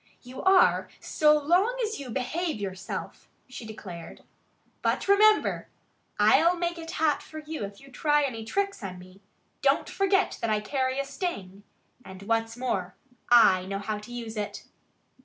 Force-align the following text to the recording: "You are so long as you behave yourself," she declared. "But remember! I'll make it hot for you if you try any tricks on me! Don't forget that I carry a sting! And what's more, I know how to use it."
"You 0.23 0.41
are 0.41 0.87
so 0.99 1.37
long 1.37 1.77
as 1.83 1.99
you 1.99 2.09
behave 2.09 2.59
yourself," 2.59 3.29
she 3.47 3.67
declared. 3.67 4.23
"But 4.81 5.07
remember! 5.07 5.67
I'll 6.17 6.55
make 6.55 6.79
it 6.79 6.89
hot 6.89 7.21
for 7.21 7.37
you 7.37 7.63
if 7.65 7.79
you 7.79 7.91
try 7.91 8.23
any 8.23 8.43
tricks 8.43 8.81
on 8.83 8.97
me! 8.97 9.21
Don't 9.61 9.87
forget 9.91 10.39
that 10.41 10.49
I 10.49 10.59
carry 10.59 10.99
a 10.99 11.05
sting! 11.05 11.61
And 12.03 12.23
what's 12.23 12.57
more, 12.57 12.95
I 13.29 13.65
know 13.67 13.77
how 13.77 13.99
to 13.99 14.11
use 14.11 14.37
it." 14.37 14.63